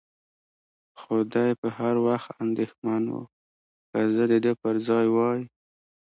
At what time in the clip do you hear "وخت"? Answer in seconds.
2.07-2.29